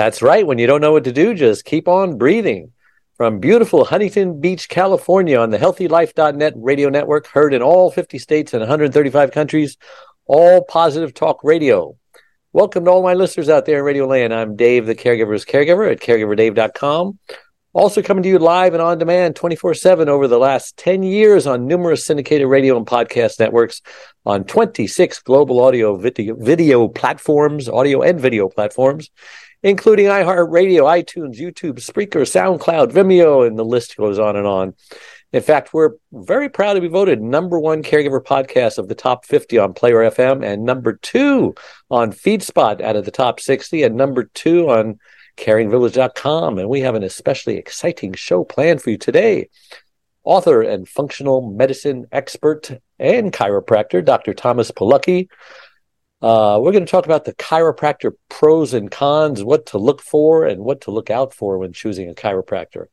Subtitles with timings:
[0.00, 0.46] That's right.
[0.46, 2.72] When you don't know what to do, just keep on breathing.
[3.18, 8.54] From beautiful Huntington Beach, California, on the HealthyLife.net radio network, heard in all 50 states
[8.54, 9.76] and 135 countries,
[10.24, 11.98] all positive talk radio.
[12.54, 14.32] Welcome to all my listeners out there in Radio Land.
[14.32, 17.18] I'm Dave, the caregiver's caregiver at caregiverdave.com.
[17.74, 21.46] Also coming to you live and on demand 24 7 over the last 10 years
[21.46, 23.82] on numerous syndicated radio and podcast networks
[24.24, 29.10] on 26 global audio video, video platforms, audio and video platforms
[29.62, 34.74] including iHeartRadio, iTunes, YouTube, Spreaker, SoundCloud, Vimeo, and the list goes on and on.
[35.32, 39.24] In fact, we're very proud to be voted number one caregiver podcast of the top
[39.24, 41.54] 50 on Player FM and number two
[41.88, 44.98] on FeedSpot out of the top 60 and number two on
[45.36, 46.58] caringvillage.com.
[46.58, 49.50] And we have an especially exciting show planned for you today.
[50.24, 54.34] Author and functional medicine expert and chiropractor, Dr.
[54.34, 55.28] Thomas Polucki,
[56.22, 60.46] uh, we're going to talk about the chiropractor pros and cons, what to look for
[60.46, 62.86] and what to look out for when choosing a chiropractor.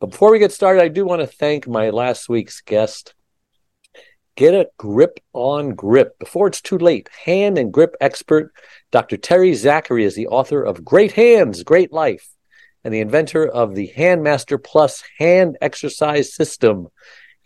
[0.00, 3.14] But before we get started, I do want to thank my last week's guest.
[4.36, 7.08] Get a grip on grip before it's too late.
[7.24, 8.52] Hand and grip expert
[8.92, 9.16] Dr.
[9.16, 12.28] Terry Zachary is the author of Great Hands, Great Life,
[12.84, 16.88] and the inventor of the Handmaster Plus hand exercise system.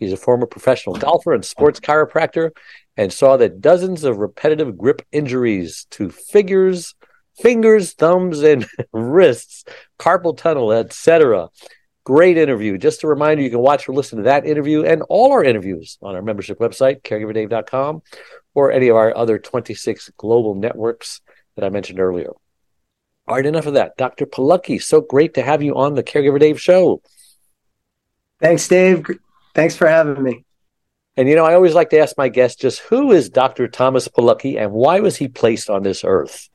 [0.03, 2.51] He's a former professional golfer and sports chiropractor
[2.97, 6.95] and saw that dozens of repetitive grip injuries to figures,
[7.39, 9.63] fingers, thumbs, and wrists,
[9.99, 11.49] carpal tunnel, etc.
[12.03, 12.77] Great interview.
[12.77, 15.97] Just a reminder, you can watch or listen to that interview and all our interviews
[16.01, 18.01] on our membership website, caregiverdave.com,
[18.53, 21.21] or any of our other 26 global networks
[21.55, 22.31] that I mentioned earlier.
[23.25, 23.95] All right, enough of that.
[23.95, 24.25] Dr.
[24.25, 27.01] Polucki, so great to have you on the Caregiver Dave show.
[28.41, 29.05] Thanks, Dave.
[29.53, 30.45] Thanks for having me.
[31.15, 33.67] And you know, I always like to ask my guests just who is Dr.
[33.67, 36.49] Thomas Polucki and why was he placed on this earth?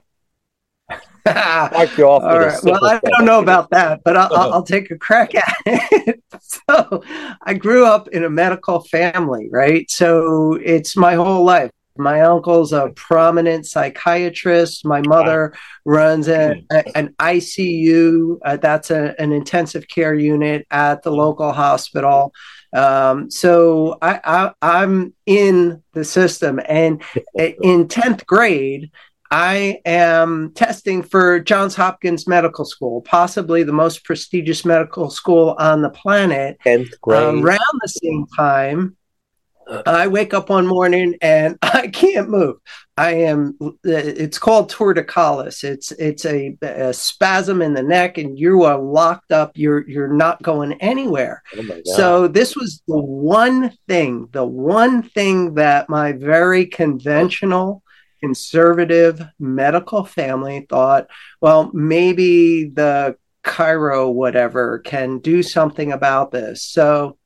[1.27, 2.59] Mark you off All right.
[2.63, 6.23] Well, I don't know about that, but I'll, I'll, I'll take a crack at it.
[6.41, 7.05] so,
[7.43, 9.89] I grew up in a medical family, right?
[9.91, 11.71] So, it's my whole life.
[11.99, 14.85] My uncle's a prominent psychiatrist.
[14.87, 15.53] My mother
[15.85, 18.39] runs a, a, an ICU.
[18.45, 22.33] Uh, that's a, an intensive care unit at the local hospital.
[22.73, 27.03] Um, so I, I, am in the system, and
[27.35, 28.91] in tenth grade,
[29.31, 35.83] I am testing for Johns Hopkins Medical School, possibly the most prestigious medical school on
[35.83, 36.59] the planet.
[36.63, 38.98] Tenth grade, um, around the same time.
[39.87, 42.57] I wake up one morning and I can't move.
[42.97, 43.57] I am.
[43.85, 45.63] It's called torticollis.
[45.63, 49.53] It's it's a, a, spasm in the neck, and you are locked up.
[49.55, 51.43] You're you're not going anywhere.
[51.57, 57.85] Oh so this was the one thing, the one thing that my very conventional,
[58.21, 61.07] conservative medical family thought.
[61.41, 66.65] Well, maybe the chiro whatever can do something about this.
[66.65, 67.17] So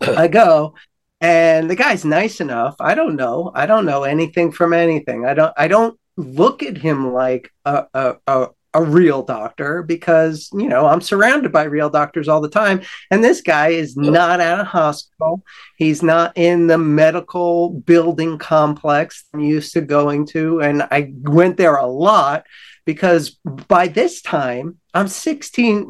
[0.00, 0.74] I go
[1.20, 2.76] and the guy's nice enough.
[2.80, 3.52] I don't know.
[3.54, 5.26] I don't know anything from anything.
[5.26, 10.50] I don't i don't look at him like a, a, a, a real doctor because
[10.52, 12.82] you know i'm surrounded by real doctors all the time.
[13.10, 15.44] And this guy is not at a hospital.
[15.76, 20.60] He's not in the medical building complex i'm used to going to.
[20.60, 22.44] And i went there a lot
[22.86, 23.30] because
[23.68, 25.86] by this time i'm 16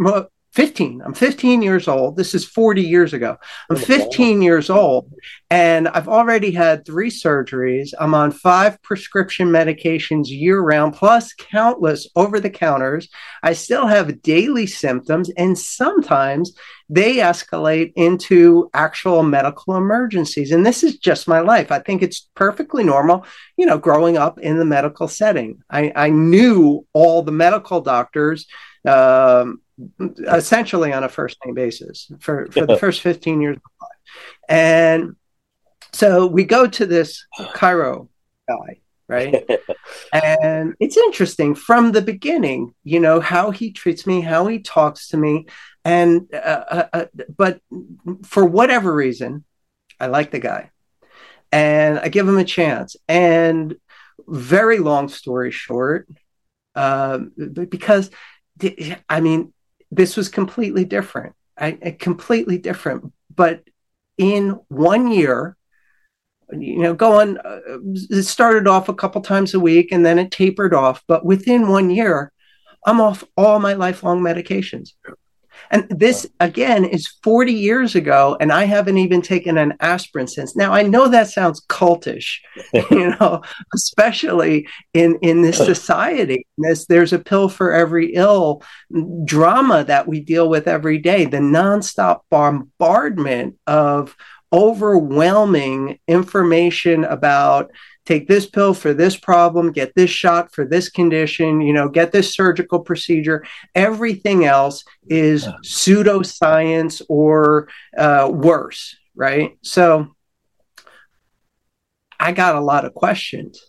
[0.53, 1.01] 15.
[1.05, 2.17] I'm 15 years old.
[2.17, 3.37] This is 40 years ago.
[3.71, 5.13] I'm 15 years old
[5.49, 7.91] and I've already had three surgeries.
[8.01, 13.09] I'm on five prescription medications year round, plus countless over the counters.
[13.45, 16.53] I still have daily symptoms and sometimes
[16.89, 20.51] they escalate into actual medical emergencies.
[20.51, 21.71] And this is just my life.
[21.71, 23.25] I think it's perfectly normal,
[23.57, 25.63] you know, growing up in the medical setting.
[25.71, 28.49] I, I knew all the medical doctors.
[28.85, 29.61] Um,
[30.29, 33.91] essentially on a first name basis for, for the first 15 years of life.
[34.49, 35.17] And
[35.93, 38.09] so we go to this chiro
[38.49, 39.49] guy, right?
[40.13, 45.09] and it's interesting from the beginning, you know, how he treats me, how he talks
[45.09, 45.47] to me.
[45.85, 47.05] And, uh, uh, uh
[47.37, 47.61] but
[48.25, 49.45] for whatever reason,
[49.99, 50.71] I like the guy
[51.53, 52.97] and I give him a chance.
[53.09, 53.77] And
[54.29, 56.09] very long story short,
[56.75, 57.19] uh,
[57.69, 58.11] because
[59.09, 59.53] I mean,
[59.91, 61.35] this was completely different.
[61.59, 63.13] I, I completely different.
[63.35, 63.63] But
[64.19, 65.57] in one year,
[66.53, 67.61] you know, going, uh,
[68.11, 71.03] it started off a couple times a week and then it tapered off.
[71.07, 72.33] But within one year,
[72.85, 74.91] I'm off all my lifelong medications.
[75.71, 80.57] And this, again, is 40 years ago, and I haven't even taken an aspirin since.
[80.57, 82.39] Now, I know that sounds cultish,
[82.91, 83.43] you know,
[83.75, 86.47] especially in, in this society.
[86.59, 88.63] There's, there's a pill for every ill
[89.25, 94.17] drama that we deal with every day, the nonstop bombardment of
[94.53, 97.71] overwhelming information about
[98.07, 102.13] take this pill for this problem, get this shot for this condition, you know, get
[102.13, 103.45] this surgical procedure.
[103.75, 109.59] Everything else is pseudoscience or uh, worse, right?
[109.63, 110.09] So
[112.19, 113.63] I got a lot of questions.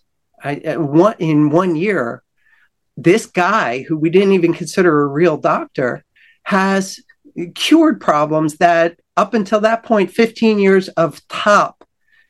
[0.43, 2.23] I one in one year,
[2.97, 6.03] this guy who we didn't even consider a real doctor
[6.43, 6.99] has
[7.55, 11.80] cured problems that up until that point 15 years of top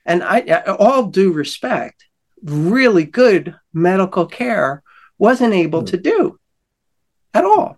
[0.05, 2.05] and I, all due respect,
[2.43, 4.83] really good medical care
[5.17, 6.39] wasn't able to do
[7.33, 7.77] at all.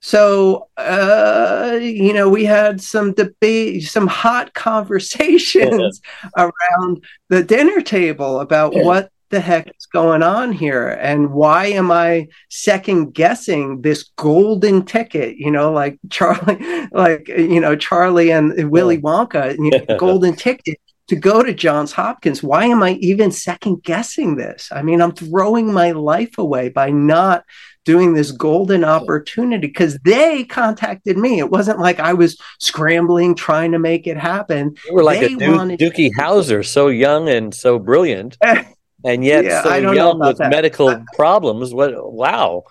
[0.00, 6.00] So, uh, you know, we had some debate, some hot conversations
[6.36, 6.46] yeah.
[6.46, 8.82] around the dinner table about yeah.
[8.82, 14.84] what the heck is going on here and why am I second guessing this golden
[14.84, 15.36] ticket?
[15.36, 20.80] You know, like Charlie, like, you know, Charlie and Willy Wonka, you know, golden ticket
[21.10, 22.40] to go to Johns Hopkins.
[22.40, 24.68] Why am I even second guessing this?
[24.70, 27.44] I mean, I'm throwing my life away by not
[27.84, 31.40] doing this golden opportunity because they contacted me.
[31.40, 34.76] It wasn't like I was scrambling trying to make it happen.
[34.86, 38.36] You were like they a du- wanted- Doogie Howser, so young and so brilliant,
[39.04, 40.48] and yet yeah, so young with that.
[40.48, 41.74] medical I, problems.
[41.74, 41.90] What?
[42.12, 42.66] Wow.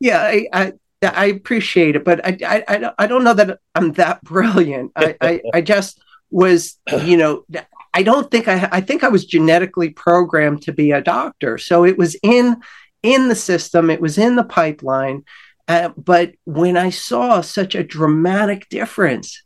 [0.00, 0.72] Yeah, I, I
[1.02, 4.90] I appreciate it, but I, I, I don't know that I'm that brilliant.
[4.96, 6.00] I, I, I just
[6.32, 7.44] was, you know,
[7.94, 11.58] I don't think I, I think I was genetically programmed to be a doctor.
[11.58, 12.56] So it was in,
[13.02, 15.24] in the system, it was in the pipeline.
[15.68, 19.42] Uh, but when I saw such a dramatic difference,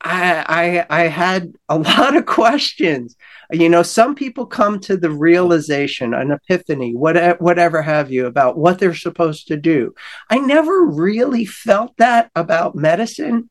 [0.00, 3.16] I, I, I had a lot of questions.
[3.50, 8.58] You know, some people come to the realization, an epiphany, whatever, whatever have you, about
[8.58, 9.94] what they're supposed to do.
[10.30, 13.48] I never really felt that about medicine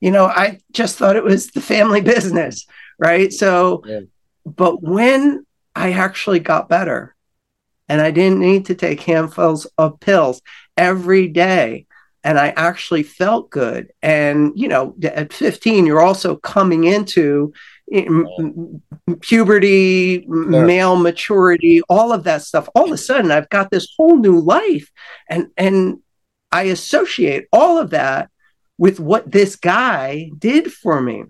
[0.00, 2.66] you know, I just thought it was the family business,
[2.98, 3.32] right?
[3.32, 4.00] So, yeah.
[4.44, 7.14] but when I actually got better
[7.88, 10.42] and I didn't need to take handfuls of pills
[10.76, 11.86] every day,
[12.24, 13.92] and I actually felt good.
[14.02, 17.52] And, you know, at 15, you're also coming into
[17.92, 18.08] eh,
[19.20, 22.68] puberty, male maturity, all of that stuff.
[22.74, 24.90] All of a sudden, I've got this whole new life.
[25.28, 25.98] And, and,
[26.52, 28.30] I associate all of that
[28.78, 31.24] with what this guy did for me.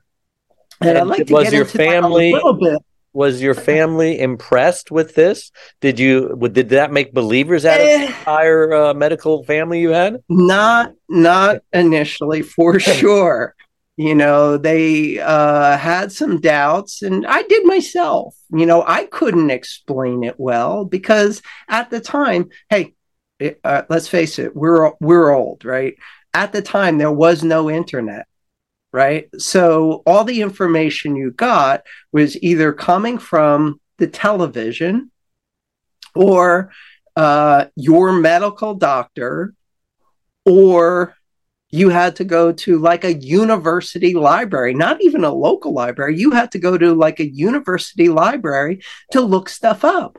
[0.80, 2.78] And, and I'd like to was get your into family, a little bit.
[3.12, 5.50] Was your family impressed with this?
[5.80, 8.06] Did you did that make believers out of the eh.
[8.06, 10.22] entire uh, medical family you had?
[10.28, 13.54] Not not initially, for sure.
[13.96, 18.36] You know, they uh, had some doubts, and I did myself.
[18.50, 21.40] You know, I couldn't explain it well because
[21.70, 22.92] at the time, hey,
[23.38, 25.94] it, uh, let's face it, we're we're old, right?
[26.36, 28.26] At the time there was no internet
[28.92, 31.80] right so all the information you got
[32.12, 35.10] was either coming from the television
[36.14, 36.70] or
[37.16, 39.54] uh, your medical doctor
[40.44, 41.16] or
[41.70, 46.16] you had to go to like a university library, not even a local library.
[46.16, 50.18] You had to go to like a university library to look stuff up.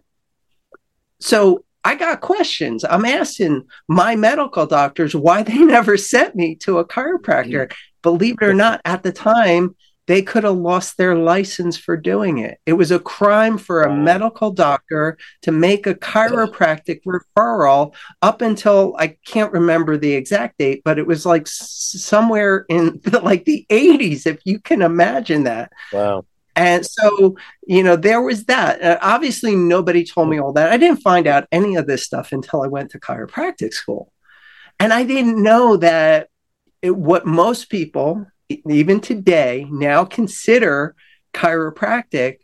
[1.19, 2.83] So I got questions.
[2.83, 7.67] I'm asking my medical doctors why they never sent me to a chiropractor.
[7.67, 7.77] Mm-hmm.
[8.01, 9.73] Believe it or not, at the time,
[10.05, 12.59] they could have lost their license for doing it.
[12.65, 18.93] It was a crime for a medical doctor to make a chiropractic referral up until
[18.99, 23.65] I can't remember the exact date, but it was like somewhere in the, like the
[23.69, 25.71] 80s, if you can imagine that.
[25.93, 26.25] Wow.
[26.57, 27.37] And so,
[27.67, 28.81] you know, there was that.
[28.81, 30.71] Uh, obviously, nobody told me all that.
[30.71, 34.11] I didn't find out any of this stuff until I went to chiropractic school.
[34.79, 36.29] And I didn't know that
[36.81, 40.95] it, what most people, even today, now consider
[41.31, 42.37] chiropractic.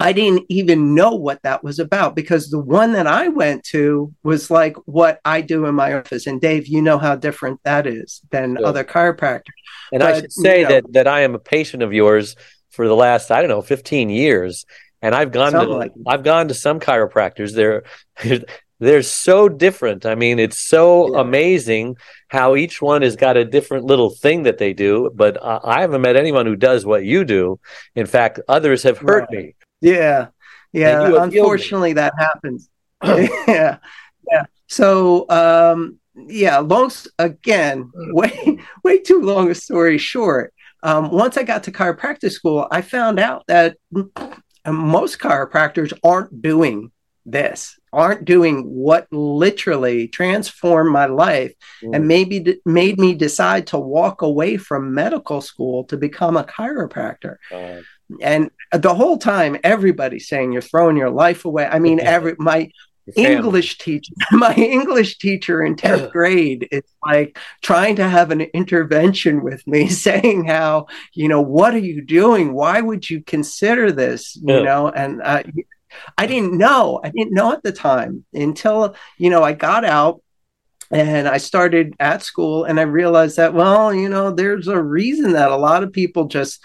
[0.00, 4.12] I didn't even know what that was about because the one that I went to
[4.24, 6.26] was like what I do in my office.
[6.26, 8.66] And Dave, you know how different that is than sure.
[8.66, 9.52] other chiropractors.
[9.92, 12.34] And but, I should say you know, that that I am a patient of yours
[12.72, 14.64] for the last I don't know 15 years,
[15.00, 17.54] and I've gone Something to like I've gone to some chiropractors.
[17.54, 17.84] They're
[18.80, 20.04] they're so different.
[20.06, 21.20] I mean, it's so Yeah.
[21.20, 21.96] amazing
[22.28, 25.10] how each one has got a different little thing that they do.
[25.14, 27.60] But uh, I haven't met anyone who does what you do.
[27.94, 29.30] In fact, others have hurt Right.
[29.30, 29.54] me.
[29.80, 30.28] Yeah.
[30.72, 31.02] Yeah.
[31.04, 31.38] And you have healed me.
[31.40, 32.68] Unfortunately, that happens.
[33.04, 33.78] yeah.
[34.30, 34.44] Yeah.
[34.66, 40.52] So, um, yeah, long, again, way, way too long a story short.
[40.82, 44.10] Um, once I got to chiropractic school, I found out that mm,
[44.66, 46.90] most chiropractors aren't doing
[47.24, 51.54] this, aren't doing what literally transformed my life
[51.92, 56.44] and maybe d- made me decide to walk away from medical school to become a
[56.44, 57.36] chiropractor.
[57.52, 57.80] Uh,
[58.20, 61.66] and the whole time everybody's saying you're throwing your life away.
[61.66, 62.70] I mean every my.
[63.16, 69.42] English teacher my english teacher in 10th grade is like trying to have an intervention
[69.42, 72.52] with me saying how you know what are you doing?
[72.52, 74.36] Why would you consider this?
[74.36, 74.62] You Yeah.
[74.62, 75.42] know and uh,
[76.16, 77.00] i didn't know.
[77.04, 80.22] I didn't know at the time until you know i got out
[80.90, 85.32] and I started at school and I realized that, well, you know, there's a reason
[85.32, 86.62] that a lot of people just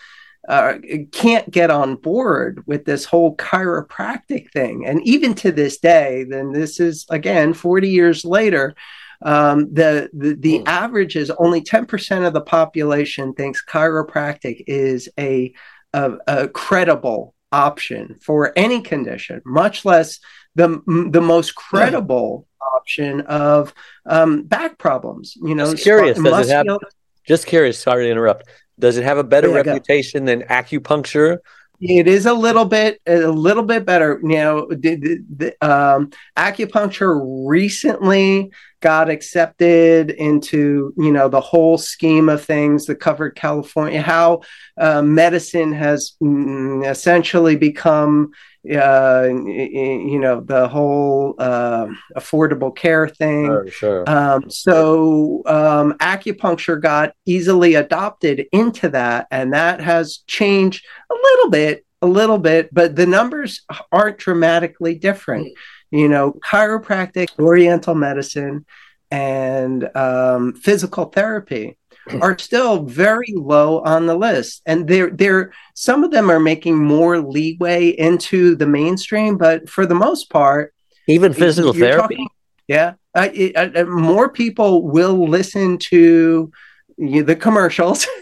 [0.47, 0.75] uh,
[1.11, 4.85] can't get on board with this whole chiropractic thing.
[4.85, 8.75] And even to this day, then this is again 40 years later.
[9.23, 10.63] Um, the the, the Hmm.
[10.67, 15.53] average is only 10% of the population thinks chiropractic is a,
[15.93, 20.19] a, a credible option for any condition, much less
[20.53, 23.73] the the most credible option of
[24.05, 25.35] um, back problems.
[25.35, 26.91] You know, Just curious, sp- does it have- muscular-
[27.25, 28.47] Just curious, sorry to interrupt.
[28.79, 29.71] Does it have a better Yeah, go.
[29.73, 31.39] reputation than acupuncture?
[31.79, 34.19] It is a little bit, a little bit better.
[34.23, 41.77] You know, the, the, the, um, acupuncture recently got accepted into you know the whole
[41.77, 44.01] scheme of things that covered California.
[44.01, 44.41] How
[44.77, 48.31] uh, medicine has mm, essentially become,
[48.71, 53.45] uh, you know, the whole uh, affordable care thing.
[53.45, 54.09] Sure, sure.
[54.09, 61.49] Um, so um, acupuncture got easily adopted into that, and that has changed a little
[61.49, 65.47] bit, a little bit, but the numbers aren't dramatically different.
[65.91, 68.65] You know, chiropractic, Oriental medicine,
[69.09, 71.77] and um, physical therapy
[72.21, 76.77] are still very low on the list, and they're they're some of them are making
[76.77, 80.73] more leeway into the mainstream, but for the most part,
[81.07, 82.15] Even physical therapy?
[82.15, 82.27] talking-
[82.67, 86.51] yeah, uh, uh, uh, more people will listen to
[86.97, 88.07] the commercials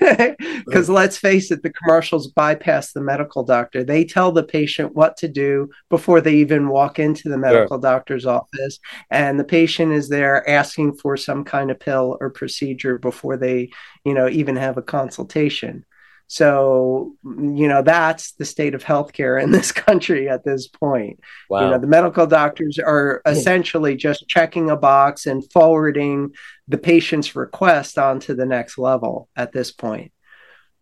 [0.66, 3.84] because let's face it, the commercials bypass the medical doctor.
[3.84, 8.26] They tell the patient what to do before they even walk into the medical doctor's
[8.26, 8.80] office,
[9.10, 13.70] and the patient is there asking for some kind of pill or procedure before they,
[14.04, 15.86] you know, even have a consultation.
[16.28, 21.20] So, you know, that's the state of healthcare in this country at this point.
[21.50, 21.62] wow.
[21.62, 26.32] You know, the medical doctors are essentially just checking a box and forwarding
[26.68, 30.12] the patient's request onto the next level at this point.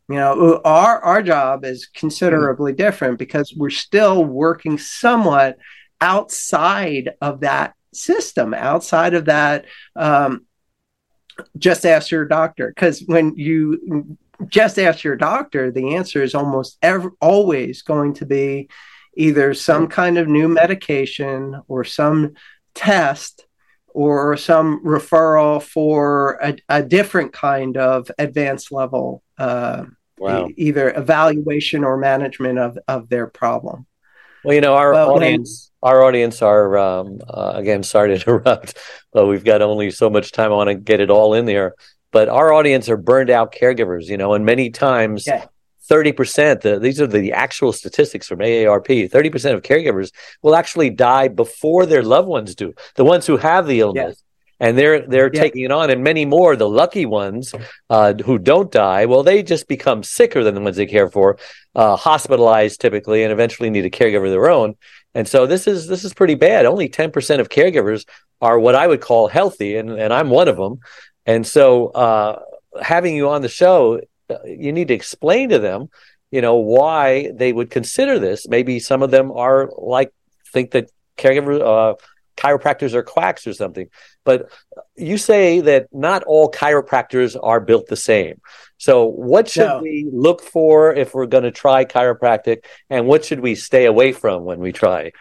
[0.10, 5.58] You know, our our job is considerably different because we're still working somewhat
[6.02, 9.66] outside of that system, outside of that.
[9.96, 10.46] Um,
[11.58, 16.78] just ask your doctor because when you just ask your doctor, the answer is almost
[16.82, 18.70] ever always going to be
[19.16, 22.34] either some kind of new medication or some
[22.74, 23.46] test
[23.88, 29.86] or some referral for a, a different kind of advanced level uh,
[30.18, 30.48] wow.
[30.48, 33.86] e- either evaluation or management of, of their problem
[34.44, 37.84] Well, you know, our But when- audience, our audience are um, uh, again.
[37.84, 38.78] Sorry to interrupt,
[39.12, 40.52] but we've got only so much time.
[40.52, 41.76] I want to get it all in there.
[42.14, 45.46] But our audience are burned out caregivers, you know, and many times, Yeah.
[45.92, 46.62] thirty percent.
[46.62, 49.12] The, these are the actual statistics from AARP.
[49.12, 52.74] Thirty percent of caregivers will actually die before their loved ones do.
[52.96, 54.24] The ones who have the illness.
[54.60, 55.42] And they're they're Yeah.
[55.42, 56.56] taking it on, and many more.
[56.56, 57.54] The lucky ones
[57.90, 61.38] uh, who don't die, well, they just become sicker than the ones they care for,
[61.76, 64.76] uh, hospitalized typically, and eventually need a caregiver of their own.
[65.16, 66.66] And so this is this is pretty bad.
[66.66, 68.06] Only ten percent of caregivers
[68.40, 70.80] are what I would call healthy, and and I'm one of them.
[71.26, 72.42] And so uh,
[72.82, 75.90] having you on the show, uh, you need to explain to them,
[76.32, 78.48] you know, why they would consider this.
[78.48, 80.12] Maybe some of them are like
[80.52, 81.96] think that caregiver uh,
[82.36, 83.88] chiropractors are quacks or something.
[84.24, 84.50] But
[84.96, 88.42] you say that not all chiropractors are built the same.
[88.78, 89.80] So what should No.
[89.82, 94.12] we look for if we're going to try chiropractic, and what should we stay away
[94.12, 95.12] from when we try?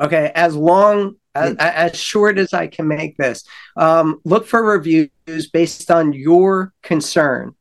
[0.00, 3.44] Okay, as long as, as short as I can make this,
[3.76, 5.10] um, look for reviews
[5.52, 7.54] based on your concern.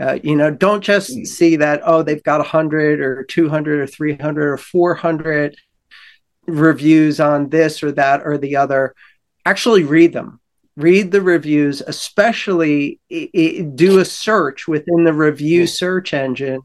[0.00, 3.78] Uh, you know, don't just see that oh they've got a hundred or two hundred
[3.80, 5.56] or three hundred or four hundred.
[6.46, 8.94] reviews on this or that or the other,
[9.46, 10.40] actually read them.
[10.76, 16.60] Read the reviews, especially i- i- do a search within the review search engine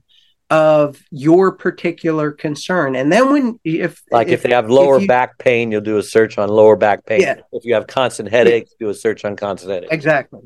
[0.49, 2.95] of your particular concern.
[2.95, 6.03] And then when if Like if, they have lower you- back pain, you'll do a
[6.03, 7.21] search on lower back pain.
[7.21, 7.35] Yeah.
[7.51, 9.93] If you have constant headaches, do a search on constant headaches.
[9.93, 10.41] Exactly.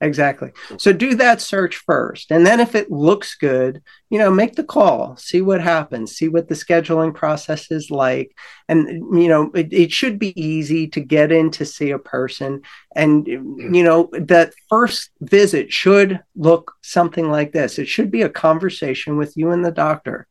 [0.00, 0.52] Exactly.
[0.78, 2.30] So do that search first.
[2.30, 6.28] And then if it looks good, you know, make the call, see what happens, see
[6.28, 8.32] what the scheduling process is like.
[8.68, 8.86] And,
[9.20, 12.62] you know, it, it should be easy to get in to see a person.
[12.94, 13.74] And, mm-hmm.
[13.74, 19.16] you know, that first visit should look something like this it should be a conversation
[19.16, 20.28] with you and the doctor.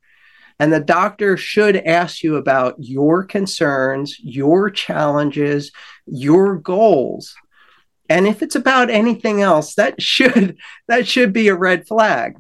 [0.59, 5.71] And the doctor should ask you about your concerns, your challenges,
[6.07, 7.36] your goals
[8.09, 12.37] and if it's about anything else that should that should be a red flag.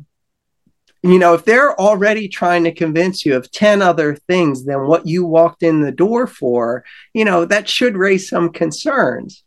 [1.03, 5.07] You know if they're already trying to convince you of 10 other things than what
[5.07, 6.83] you walked in the door for
[7.13, 9.43] you know that should raise some concerns.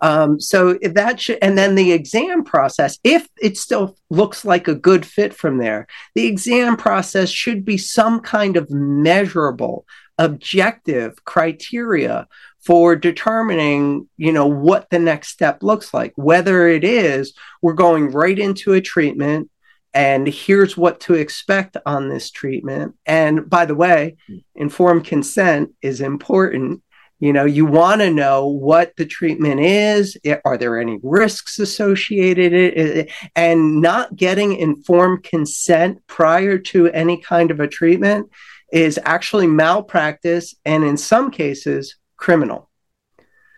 [0.00, 4.74] Um, so that should and then the exam process if it still looks like a
[4.76, 9.84] good fit from there the exam process should be some kind of measurable
[10.18, 12.26] objective criteria
[12.60, 16.12] for determining you know what the next step looks like.
[16.16, 17.32] Whether it is
[17.62, 19.50] we're going right into a treatment
[19.94, 22.94] and here's what to expect on this treatment.
[23.06, 24.16] And by the way
[24.54, 26.82] informed consent is important.
[27.20, 32.52] You know you want to know what the treatment is are there any risks associated
[32.52, 38.30] it, and not getting informed consent prior to any kind of a treatment
[38.72, 42.68] is actually malpractice and in some cases criminal.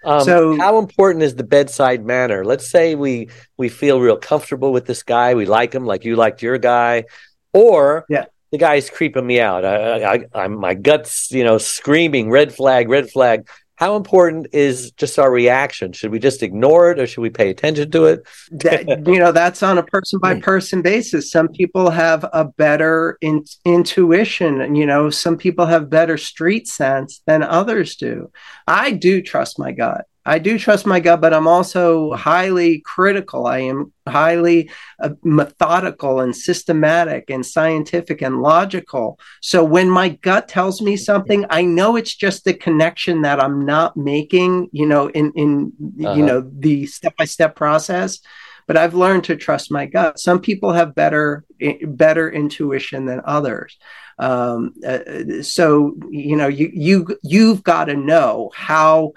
[0.04, 2.44] Um, So- how important is the bedside manner?
[2.44, 6.16] Let's say we we feel real comfortable with this guy, we like him, like you
[6.16, 7.04] liked your guy,
[7.52, 8.26] or Yeah.
[8.52, 9.64] the guy's creeping me out.
[9.64, 13.48] I, I, I'm my guts, you know, screaming red flag, red flag.
[13.80, 15.92] How important is just our reaction?
[15.92, 18.26] Should we just ignore it, or should we pay attention to it?
[18.50, 23.16] that, you know that's on a person by person basis some people have a better
[23.20, 28.30] in, intuition you know some people have better street sense than others do
[28.66, 33.46] i do trust my gut i do trust my gut but i'm also highly critical
[33.46, 34.70] i am highly
[35.02, 41.44] uh, methodical and systematic and scientific and logical so when my gut tells me something
[41.50, 45.72] i know it's just the connection that i'm not making you know in in
[46.04, 46.14] Uh-huh.
[46.16, 48.20] you know the step by step process
[48.66, 50.20] but I've learned to trust my gut.
[50.20, 51.44] Some people have better
[51.82, 53.76] better intuition than others.
[54.18, 59.12] Um, uh, so you know, you you you've got to know how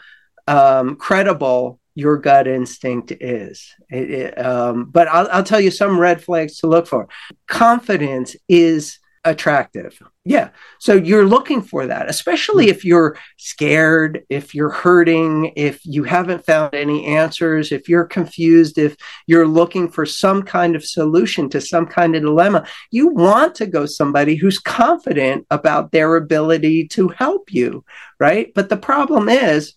[0.47, 3.71] um, credible your gut instinct is.
[3.89, 7.07] It, it, um, but I'll, I'll tell you some red flags to look for.
[7.47, 9.97] Confidence is attractive.
[10.25, 10.49] Yeah.
[10.79, 16.45] So you're looking for that, especially if you're scared, if you're hurting, if you haven't
[16.45, 21.61] found any answers, if you're confused, if you're looking for some kind of solution to
[21.61, 22.65] some kind of dilemma.
[22.91, 27.85] You want to go somebody who's confident about their ability to help you,
[28.19, 28.53] right?
[28.53, 29.73] But the problem is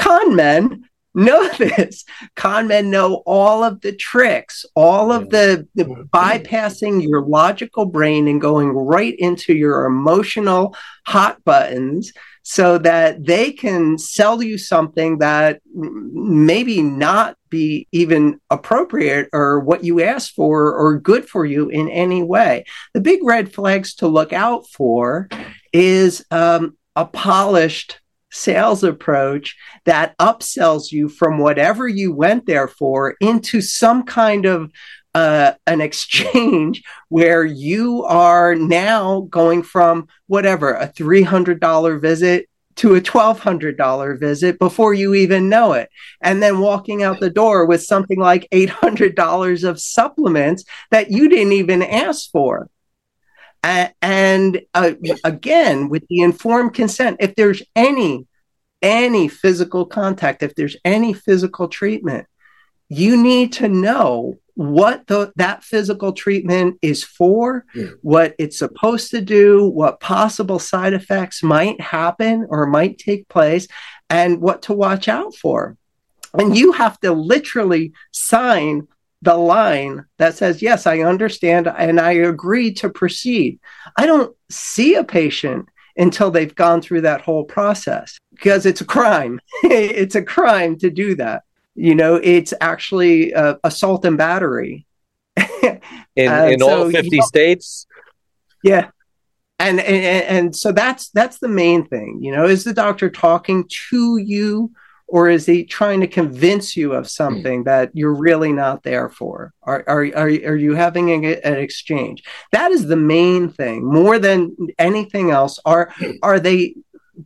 [0.00, 2.04] con men know this.
[2.36, 8.28] Con men know all of the tricks, all of the, the bypassing your logical brain
[8.28, 10.74] and going right into your emotional
[11.06, 19.28] hot buttons so that they can sell you something that maybe not be even appropriate
[19.32, 22.64] or what you asked for or good for you in any way.
[22.94, 25.28] The big red flags to look out for
[25.72, 27.99] is um, a polished
[28.30, 34.70] sales approach that upsells you from whatever you went there for into some kind of
[35.14, 43.00] uh, an exchange where you are now going from whatever a $300 visit to a
[43.00, 45.90] $1,200 visit before you even know it.
[46.22, 51.52] And then walking out the door with something like $800 of supplements that you didn't
[51.52, 52.70] even ask for.
[53.62, 54.92] Uh, and uh,
[55.24, 58.26] again, with the informed consent, if there's any
[58.82, 62.26] any physical contact, if there's any physical treatment,
[62.88, 67.88] you need to know what the, that physical treatment is for, Yeah.
[68.02, 73.68] what it's supposed to do, what possible side effects might happen or might take place,
[74.08, 75.76] and what to watch out for.
[76.32, 78.88] And you have to literally sign
[79.22, 83.60] the line that says, Yes, I understand and I agree to proceed.
[83.96, 88.84] I don't see a patient until they've gone through that whole process because it's a
[88.86, 89.40] crime.
[89.64, 91.42] it's a crime to do that.
[91.74, 94.86] You know, it's actually uh, assault and battery.
[96.16, 97.86] In Uh, in so all 50 don't- states?
[98.64, 98.88] yeah.
[99.58, 103.64] and, and and so that's that's the main thing you know is the doctor talking
[103.90, 104.70] to you
[105.10, 107.08] or is he trying to convince you of hmm.
[107.08, 109.52] something that you're really not there for?
[109.62, 112.22] Are are are, are you having a, an exchange?
[112.52, 113.84] That is the main thing.
[113.84, 116.12] More than anything else are hmm.
[116.22, 116.74] are they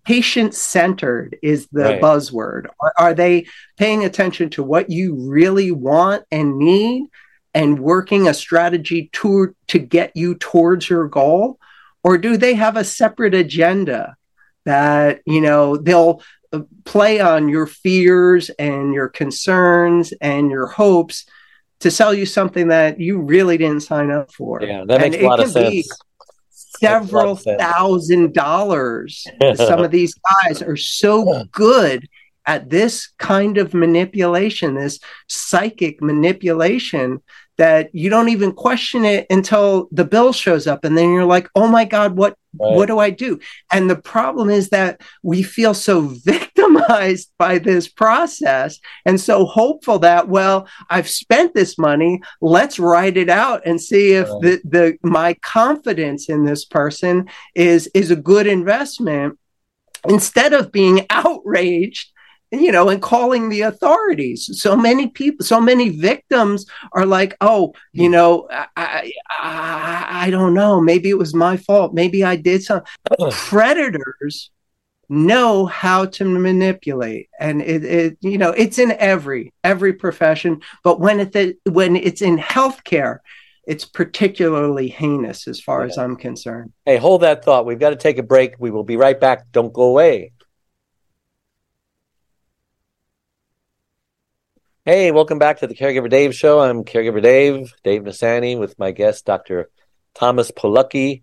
[0.04, 2.02] patient centered is the Right.
[2.02, 2.66] buzzword.
[2.80, 7.06] Are, are they paying attention to what you really want and need
[7.54, 11.58] and working a strategy to to get you towards your goal?
[12.02, 14.16] Or do they have a separate agenda
[14.64, 16.22] that you know they'll
[16.84, 21.26] play on your fears and your concerns and your hopes
[21.80, 25.22] to sell you something that you really didn't sign up for Yeah, that makes it
[25.22, 25.88] a lot of sense.
[26.50, 27.60] several sense.
[27.60, 32.08] thousand dollars some of these guys are so good
[32.46, 37.20] at this kind of manipulation this psychic manipulation
[37.56, 41.48] that you don't even question it until the bill shows up and then you're like
[41.54, 42.76] oh my god what Right.
[42.76, 43.38] what do i do
[43.72, 49.98] and the problem is that we feel so victimized by this process and so hopeful
[50.00, 54.40] that well i've spent this money let's write it out and see if Right.
[54.42, 59.38] the, the my confidence in this person is is a good investment
[60.08, 62.10] instead of being outraged
[62.60, 67.72] you know and calling the authorities so many people so many victims are like oh
[67.92, 68.12] you hmm.
[68.12, 72.62] know i i, I, I don't know maybe it was my fault maybe i did
[72.62, 72.86] something
[73.30, 74.50] predators
[75.08, 80.98] know how to manipulate and it, it you know it's in every every profession but
[80.98, 83.18] when it when it's in healthcare
[83.66, 87.64] it's particularly heinous as far as i'm concerned Hey, hold that thought.
[87.64, 88.56] We've got to take a break.
[88.58, 89.50] We will be right back.
[89.52, 90.32] Don't go away.
[94.86, 96.60] Hey, welcome back to the Caregiver Dave Show.
[96.60, 99.70] I'm Caregiver Dave, Dave Nassaney, with my guest, Dr.
[100.14, 101.22] Thomas Polucki.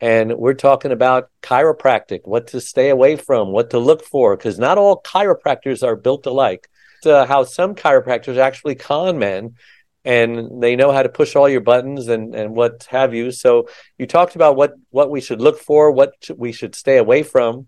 [0.00, 4.60] And we're talking about chiropractic, what to stay away from, what to look for, because
[4.60, 6.68] not all chiropractors are built alike.
[7.04, 9.56] Uh, how some chiropractors actually con men
[10.04, 13.32] and they know how to push all your buttons and, and what have you.
[13.32, 13.68] So
[13.98, 17.66] you talked about what, what we should look for, what we should stay away from.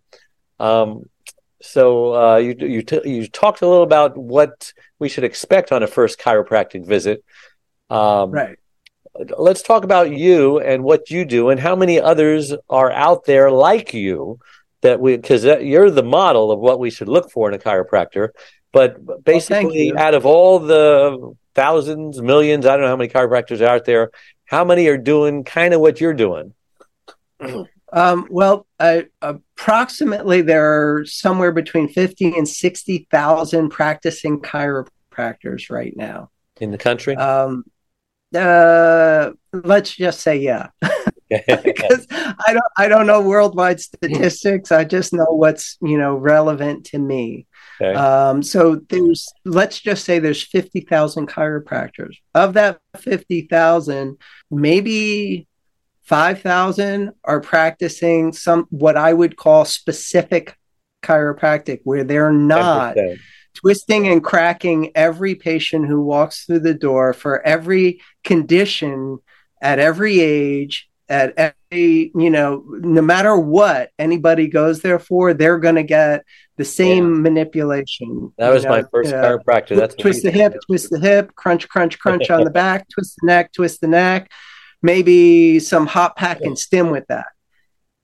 [0.61, 1.07] Um,
[1.63, 5.83] so uh, you you t- you talked a little about what we should expect on
[5.83, 7.25] a first chiropractic visit.
[7.91, 8.59] Um, right
[9.37, 13.51] Let's talk about you and what you do, and how many others are out there
[13.51, 14.39] like you
[14.81, 18.31] that we because you're the model of what we should look for in a chiropractor.
[18.73, 19.99] But basically, you.
[19.99, 24.11] out of all the thousands, millions, I don't know how many chiropractors are out there,
[24.47, 26.55] how many are doing kind of what you're doing?
[27.93, 30.65] Um, well, uh, approximately there
[30.99, 36.31] are somewhere between 50 and 60,000 practicing chiropractors right now.
[36.61, 37.65] In the country, Um,
[38.35, 40.69] uh, let's just say yeah,
[41.29, 44.73] because I don't I don't know worldwide statistics.
[44.73, 47.47] I just know what's you know relevant to me.
[47.81, 47.95] Okay.
[47.95, 52.17] Um, so there's let's just say there's 50,000 chiropractors.
[52.35, 54.17] Of that 50,000,
[54.51, 55.47] maybe
[56.13, 60.55] 5,000 are practicing some what I would call specific
[61.03, 63.19] chiropractic where they're not 10%.
[63.55, 69.21] twisting and cracking every patient who walks through the door for every condition
[69.63, 75.59] at every age at every you know no matter what anybody goes there for they're
[75.59, 76.25] going to get
[76.59, 77.21] the same Yeah.
[77.23, 79.77] manipulation That was my first uh, chiropractor.
[79.77, 83.27] That's twist the hip twist the hip crunch crunch crunch on the back twist the
[83.27, 84.31] neck twist the neck
[84.83, 87.27] maybe some hot pack and stim with that.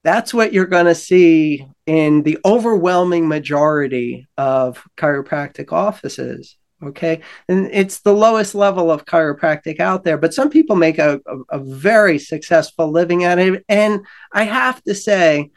[0.05, 7.21] That's what you're going to see in the overwhelming majority of chiropractic offices okay?
[7.49, 11.57] And it's the lowest level of chiropractic out there but some people make a, a,
[11.57, 13.65] a very successful living at it.
[13.69, 15.51] And i have to say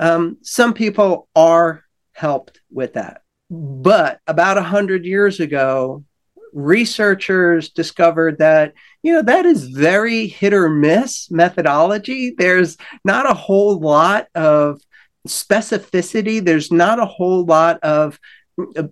[0.00, 3.22] um, some people are helped with that.
[3.50, 6.04] But about a hundred years ago
[6.52, 12.34] researchers discovered that you know that is very hit or miss methodology.
[12.36, 14.80] There's not a whole lot of
[15.26, 16.44] specificity.
[16.44, 18.18] There's not a whole lot of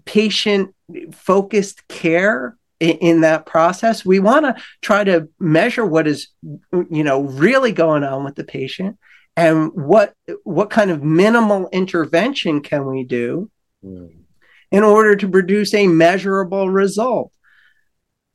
[0.04, 0.74] patient
[1.12, 4.04] focused care in, in that process.
[4.04, 6.28] We want to try to measure what is
[6.90, 8.98] you know really going on with the patient
[9.36, 10.14] and what
[10.44, 13.50] what kind of minimal intervention can we do
[13.84, 14.10] Mm.
[14.72, 17.30] in order to produce a measurable result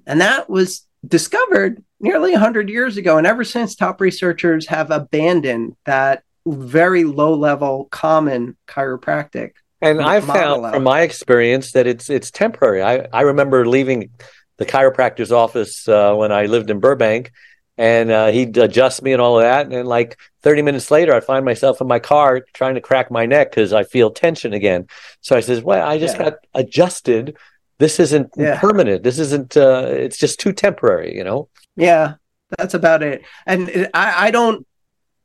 [0.05, 5.75] and that was discovered nearly 100 years ago and ever since top researchers have abandoned
[5.85, 10.73] that very low level common chiropractic And I've found out.
[10.73, 12.83] from my experience that it's it's temporary.
[12.83, 14.11] I, I remember leaving
[14.57, 17.31] the chiropractor's office uh, when I lived in Burbank,
[17.77, 19.65] and uh, he'd adjust me and all of that.
[19.65, 23.09] And then, like 30 minutes later, I find myself in my car trying to crack
[23.09, 24.85] my neck because I feel tension again.
[25.21, 26.23] So I says, "Well, I just yeah.
[26.23, 27.37] got adjusted.
[27.81, 28.59] This isn't yeah.
[28.59, 29.01] permanent.
[29.01, 29.57] This isn't.
[29.57, 32.13] Uh, it's just too temporary, you know." Yeah,
[32.59, 33.23] that's about it.
[33.47, 34.67] And I, I don't,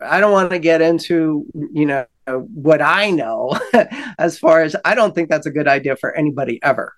[0.00, 3.52] I don't want to get into, you know, what I know
[4.18, 6.94] as far as I don't think that's a good idea for anybody ever.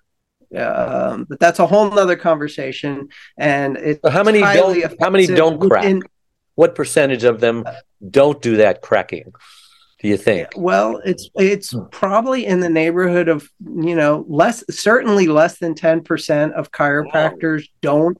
[0.55, 3.09] Um, but that's a whole nother conversation.
[3.37, 5.83] And it's so how many don't how many don't crack?
[5.83, 6.03] In,
[6.55, 7.65] what percentage of them
[8.09, 9.33] don't do that cracking?
[10.01, 10.49] Do you think?
[10.55, 11.85] Well, it's it's hmm.
[11.91, 17.67] probably in the neighborhood of you know less certainly less than ten percent of chiropractors
[17.81, 18.17] don't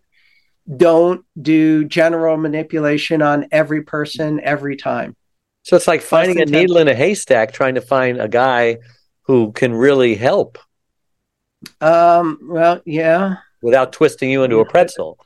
[0.75, 5.15] don't do general manipulation on every person every time.
[5.63, 8.77] So it's like finding a needle in a haystack, trying to find a guy
[9.23, 10.57] who can really help.
[11.79, 12.39] Um.
[12.43, 13.35] Well, yeah.
[13.61, 15.17] Without twisting you into a pretzel.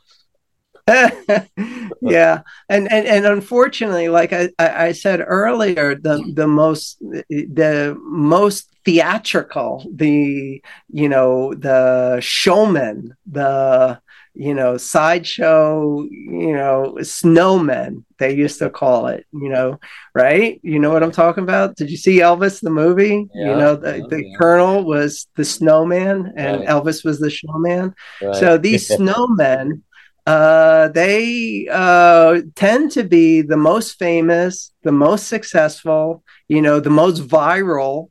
[2.02, 8.70] yeah, and, and and unfortunately, like I, I said earlier, the the most the most
[8.84, 14.02] theatrical, the you know the showman, the
[14.36, 19.80] you know, sideshow, you know, snowmen, they used to call it, you know,
[20.16, 20.60] right?
[20.64, 21.76] You know what I'm talking about?
[21.76, 23.28] Did you see Elvis, the movie?
[23.34, 24.38] Yeah, you know, the, oh, the yeah.
[24.38, 26.68] Colonel was the snowman and right.
[26.68, 27.94] Elvis was the showman.
[28.22, 28.36] Right.
[28.36, 29.82] So these snowmen,
[30.26, 36.90] uh, they uh, tend to be the most famous, the most successful, you know, the
[36.90, 38.10] most viral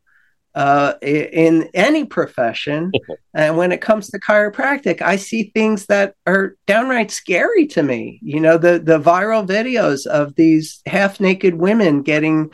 [0.54, 2.92] uh, in any profession.
[3.34, 8.20] and when it comes to chiropractic, I see things that are downright scary to me.
[8.22, 12.50] You know, the the viral videos of these half naked women getting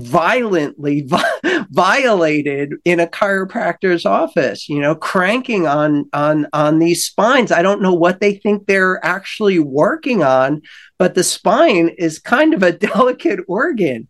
[0.00, 7.52] violently vi- violated in a chiropractor's office you know cranking on on on these spines.
[7.52, 10.62] I don't know what they think they're actually working on
[10.98, 14.08] but the spine is kind of a delicate organ.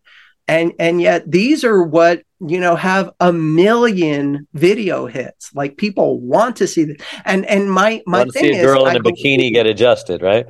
[0.49, 5.55] And and yet these are what you know have a million video hits.
[5.55, 6.97] Like people want to see this.
[7.27, 9.53] And and my my want thing see a girl is, in I a believe, bikini
[9.53, 10.47] get adjusted right?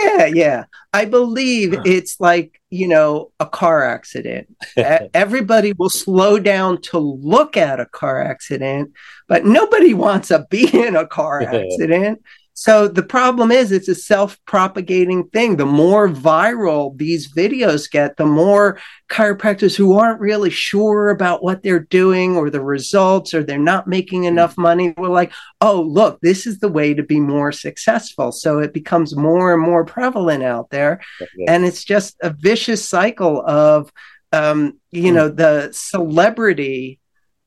[0.00, 0.64] Yeah yeah.
[0.94, 4.48] I believe it's like you know a car accident.
[5.14, 8.92] Everybody will slow down to look at a car accident
[9.30, 12.20] but nobody wants to be in a car accident
[12.60, 15.56] so the problem is it's a self-propagating thing.
[15.56, 21.62] The more viral these videos get, the more chiropractors who aren't really sure about what
[21.62, 26.20] they're doing or the results or they're not making enough money were like, "Oh, look,
[26.20, 30.42] this is the way to be more successful." So it becomes more and more prevalent
[30.42, 31.00] out there.
[31.48, 33.90] And it's just a vicious cycle of
[34.32, 36.99] um, you know, the celebrity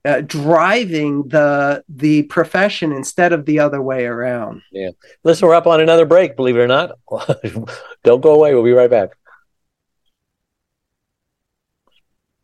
[0.05, 4.61] uh, driving the the profession instead of the other way around.
[4.71, 4.89] Yeah.
[5.23, 6.91] Listen, we're up on another break, believe it or not.
[8.03, 8.53] Don't go away.
[8.53, 9.11] We'll be right back.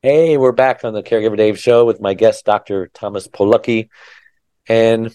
[0.02, 2.88] Hey, we're back on the Caregiver Dave show with my guest, Dr.
[2.94, 3.90] Thomas Polucki.
[4.66, 5.14] And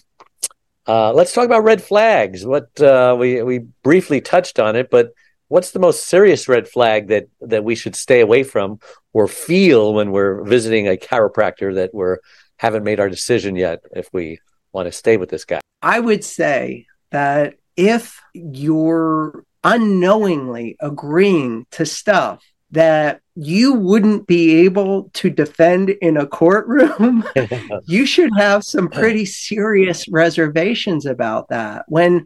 [0.87, 2.45] uh, let's talk about red flags.
[2.45, 5.13] What uh, we we briefly touched on it, but
[5.47, 8.79] what's the most serious red flag that that we should stay away from
[9.15, 12.17] or feel when we're visiting a chiropractor that we're
[12.57, 14.39] haven't made our decision yet if we
[14.73, 21.85] want to stay with this guy i would say that if you're unknowingly agreeing to
[21.85, 27.23] stuff that you wouldn't be able to defend in a courtroom,
[27.85, 31.85] you should have some pretty serious reservations about that.
[31.87, 32.25] When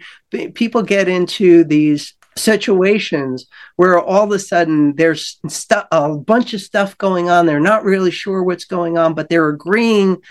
[0.54, 6.62] people get into these situations where all of a sudden there's stuff a bunch of
[6.62, 7.45] stuff going on.
[7.45, 10.21] They're not really sure what's going on but they're agreeing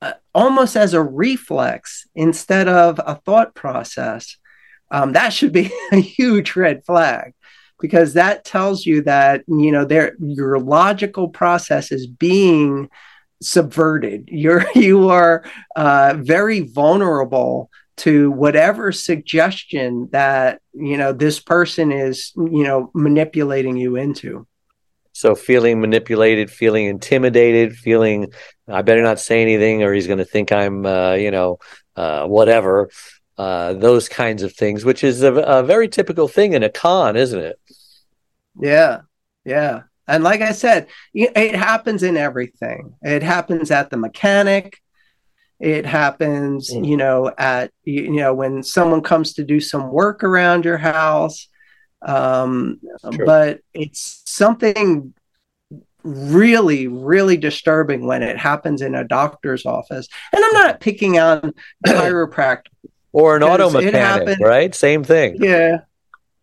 [0.00, 4.36] uh, almost as a reflex instead of a thought process.
[4.90, 7.34] Um, that should be a huge red flag
[7.80, 12.88] because that tells you that you know there your logical process is being
[13.42, 14.28] subverted.
[14.28, 15.44] You're you are
[15.76, 23.76] uh, very vulnerable to whatever suggestion that you know this person is you know manipulating
[23.76, 24.46] you into.
[25.12, 28.32] So feeling manipulated feeling intimidated feeling
[28.66, 31.58] i better not say anything or he's going to think i'm uh, you know
[31.96, 32.88] uh, whatever
[33.36, 37.16] uh, those kinds of things which is a, a very typical thing in a con
[37.16, 37.60] isn't it?
[38.58, 39.02] Yeah
[39.44, 39.82] yeah.
[40.08, 42.94] And like i said it happens in everything.
[43.02, 44.82] It happens at the mechanic
[45.62, 46.86] it happens, mm.
[46.86, 51.48] you know, at you know when someone comes to do some work around your house.
[52.04, 52.80] Um,
[53.24, 55.14] but it's something
[56.02, 60.08] really, really disturbing when it happens in a doctor's office.
[60.32, 61.54] And I'm not picking on
[61.86, 62.66] chiropractor
[63.12, 64.74] or an auto mechanic, right?
[64.74, 65.36] Same thing.
[65.40, 65.82] Yeah.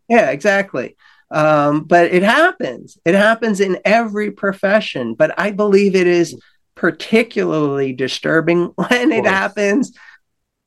[0.08, 0.96] Yeah, exactly.
[1.30, 2.98] Um, but it happens.
[3.04, 5.14] It happens in every profession.
[5.14, 6.40] But I believe it is
[6.80, 9.92] particularly disturbing when it happens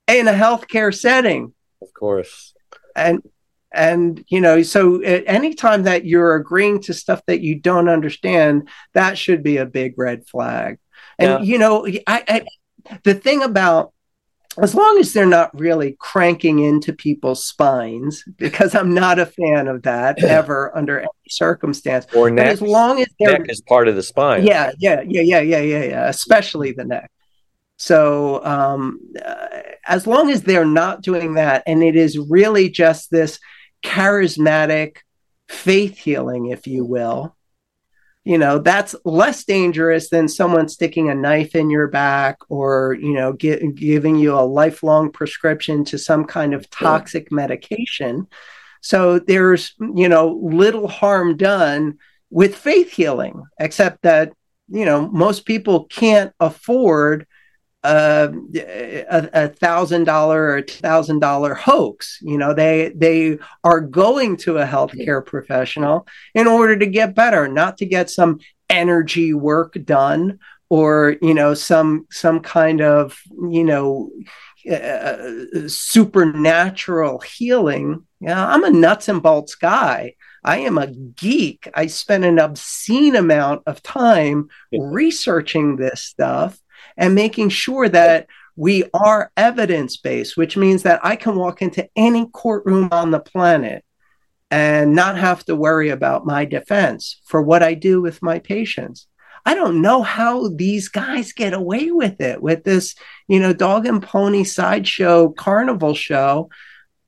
[0.07, 1.55] in a healthcare setting.
[1.81, 2.53] Of course.
[2.95, 3.23] And
[3.75, 8.69] and you know so eh, anytime that you're agreeing to stuff that you don't understand
[8.93, 10.79] that should be a big red flag
[11.19, 11.53] and yeah.
[11.53, 12.45] you know I, I
[13.05, 13.95] the thing about
[14.59, 19.69] as long as they're not really cranking into people's spines, because I'm not a fan
[19.69, 22.07] of that ever under any circumstance.
[22.15, 22.47] Or neck.
[22.47, 24.45] But as long as neck is part of the spine.
[24.45, 26.09] Yeah, yeah, yeah, yeah, yeah, yeah, yeah.
[26.09, 27.11] Especially the neck.
[27.77, 29.47] So um, uh,
[29.87, 33.39] as long as they're not doing that, and it is really just this
[33.83, 34.99] charismatic
[35.49, 37.37] faith healing, if you will,
[38.25, 43.13] you know that's less dangerous than someone sticking a knife in your back or you
[43.13, 48.27] know get, giving you a lifelong prescription to some kind of toxic medication.
[48.81, 51.99] So there's you know little harm done
[52.31, 54.33] with faith healing except that
[54.69, 57.27] you know most people can't afford
[57.85, 58.33] a,
[59.33, 62.19] a thousand dollar or two thousand dollar hoax.
[62.23, 67.49] You know, they they are going to a healthcare professional in order to get better,
[67.49, 68.39] not to get some
[68.71, 70.39] energy work done
[70.71, 74.11] or you know some some kind of you know
[74.71, 78.07] uh, supernatural healing.
[78.21, 80.15] Yeah, I'm a nuts and bolts guy.
[80.45, 81.69] I am a geek.
[81.75, 86.59] I spend an obscene amount of time researching this stuff
[86.97, 88.27] and making sure that
[88.57, 93.21] we are evidence based, which means that I can walk into any courtroom on the
[93.21, 93.85] planet
[94.51, 99.07] and not have to worry about my defense for what I do with my patients.
[99.45, 102.95] I don't know how these guys get away with it with this,
[103.27, 106.51] you know, dog and pony sideshow carnival show,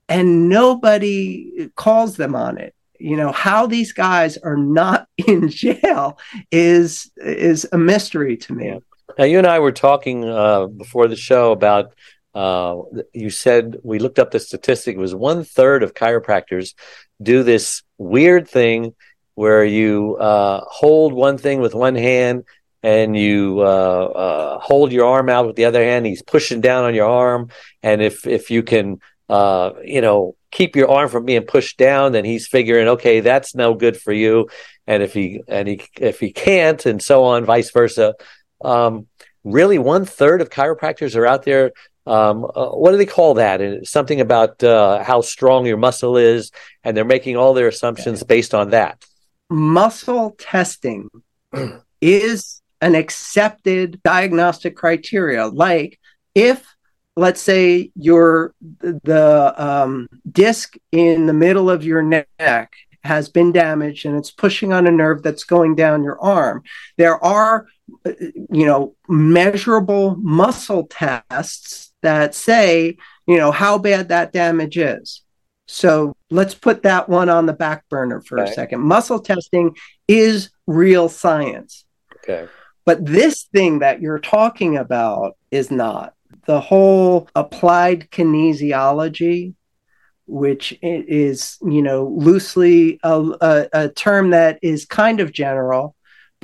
[0.09, 2.75] and nobody calls them on it.
[2.99, 6.18] You know, how these guys are not in jail
[6.51, 8.81] is is a mystery to me.
[9.18, 11.94] Now, you and I were talking uh, before the show about.
[12.35, 14.96] Uh, you said we looked up the statistic.
[14.96, 16.74] It was one third of chiropractors
[17.22, 18.94] do this weird thing
[19.35, 22.44] where you uh, hold one thing with one hand
[22.83, 26.07] and you uh, uh, hold your arm out with the other hand.
[26.07, 27.48] He's pushing down on your arm,
[27.83, 32.12] and if if you can, uh, you know, keep your arm from being pushed down,
[32.12, 34.48] then he's figuring, okay, that's no good for you.
[34.87, 38.14] And if he and he if he can't, and so on, vice versa,
[38.62, 39.07] um,
[39.45, 41.73] really, one third of chiropractors are out there.
[42.07, 43.61] Um, uh, what do they call that?
[43.61, 46.51] It's something about uh, how strong your muscle is,
[46.83, 49.05] and they're making all their assumptions based on that.
[49.49, 51.09] Muscle testing
[52.01, 55.47] is an accepted diagnostic criteria.
[55.47, 55.99] Like
[56.35, 56.75] if
[57.17, 62.71] let's say your the um, disc in the middle of your neck
[63.05, 66.62] has been damaged and it's pushing on a nerve that's going down your arm
[66.97, 67.67] there are
[68.05, 75.23] you know, measurable muscle tests that say, you know, how bad that damage is.
[75.67, 78.51] So let's put that one on the back burner for okay.
[78.51, 78.81] a second.
[78.81, 79.75] Muscle testing
[80.07, 81.85] is real science.
[82.17, 82.49] Okay.
[82.85, 86.14] But this thing that you're talking about is not.
[86.47, 89.55] The whole applied kinesiology,
[90.27, 95.95] which is, you know, loosely a, a, a term that is kind of general,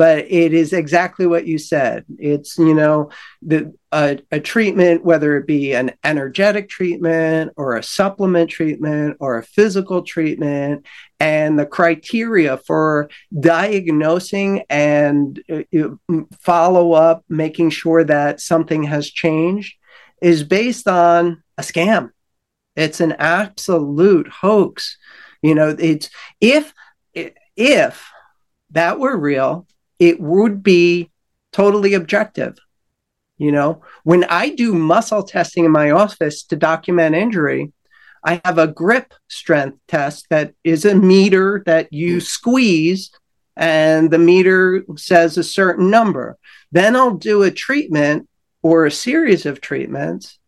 [0.00, 2.06] but it is exactly what you said.
[2.18, 3.10] It's you know
[3.42, 9.36] the a, a, treatment, whether it be an energetic treatment or a supplement treatment or
[9.36, 10.86] a physical treatment,
[11.18, 15.88] and the criteria for diagnosing and uh,
[16.40, 19.76] follow up, making sure that something has changed,
[20.22, 22.10] is based on a scam.
[22.80, 24.96] It's an absolute hoax.
[25.42, 26.72] You know, it's if
[27.56, 28.10] if
[28.70, 29.66] that were real
[30.00, 31.10] it would be
[31.52, 32.58] totally objective.
[33.38, 37.72] You know, when I do muscle testing in my office to document injury,
[38.24, 43.10] I have a grip strength test that is a meter that you squeeze,
[43.56, 46.36] and the meter says a certain number.
[46.72, 48.28] Then I'll do a treatment
[48.62, 50.38] or a series of treatments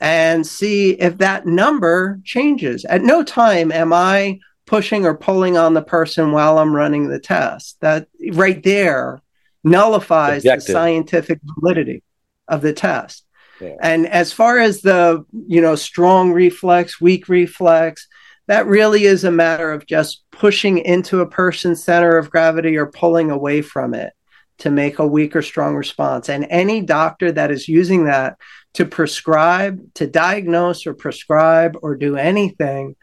[0.00, 2.84] and see if that number changes.
[2.84, 7.18] At no time am I pushing or pulling on the person while I'm running the
[7.18, 7.80] test.
[7.80, 9.22] That right there
[9.64, 10.66] nullifies Objective.
[10.66, 12.02] the scientific validity
[12.46, 13.24] of the test.
[13.60, 13.74] Yeah.
[13.80, 18.06] And as far as the, you know, strong reflex, weak reflex,
[18.46, 22.86] that really is a matter of just pushing into a person's center of gravity or
[22.86, 24.12] pulling away from it
[24.58, 26.28] to make a weak or strong response.
[26.28, 28.38] And any doctor that is using that
[28.74, 32.96] to prescribe, to diagnose or prescribe or do anything,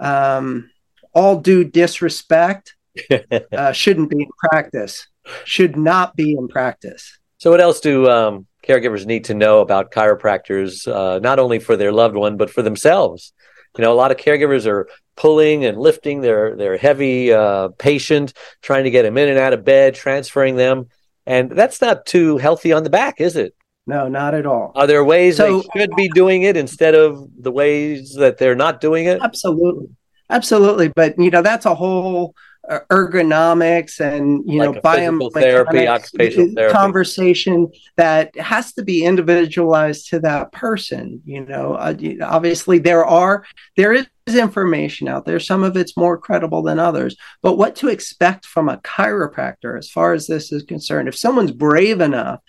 [0.00, 0.70] um,
[1.12, 2.76] all due disrespect,
[3.52, 5.06] uh, shouldn't be in practice.
[5.44, 7.18] Should not be in practice.
[7.38, 11.76] So, what else do um, caregivers need to know about chiropractors, uh, not only for
[11.76, 13.32] their loved one but for themselves?
[13.76, 18.32] You know, a lot of caregivers are pulling and lifting their their heavy uh, patient,
[18.62, 20.88] trying to get them in and out of bed, transferring them,
[21.26, 23.54] and that's not too healthy on the back, is it?
[23.86, 24.72] No, not at all.
[24.74, 28.56] Are there ways so, they should be doing it instead of the ways that they're
[28.56, 29.20] not doing it?
[29.22, 29.88] Absolutely,
[30.28, 30.88] absolutely.
[30.88, 32.34] But you know, that's a whole
[32.68, 40.08] uh, ergonomics and you like know biomechanics occupational therapy conversation that has to be individualized
[40.08, 43.44] to that person you know uh, obviously there are
[43.76, 47.86] there is information out there some of it's more credible than others but what to
[47.86, 52.40] expect from a chiropractor as far as this is concerned if someone's brave enough